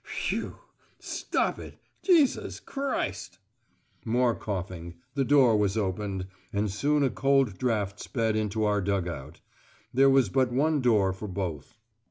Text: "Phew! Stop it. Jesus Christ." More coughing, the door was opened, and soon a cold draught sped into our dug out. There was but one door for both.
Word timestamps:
"Phew! 0.03 0.55
Stop 0.97 1.59
it. 1.59 1.77
Jesus 2.01 2.59
Christ." 2.59 3.37
More 4.03 4.33
coughing, 4.33 4.95
the 5.13 5.23
door 5.23 5.55
was 5.55 5.77
opened, 5.77 6.25
and 6.51 6.71
soon 6.71 7.03
a 7.03 7.11
cold 7.11 7.59
draught 7.59 7.99
sped 7.99 8.35
into 8.35 8.63
our 8.63 8.81
dug 8.81 9.07
out. 9.07 9.41
There 9.93 10.09
was 10.09 10.29
but 10.29 10.51
one 10.51 10.81
door 10.81 11.13
for 11.13 11.27
both. 11.27 11.75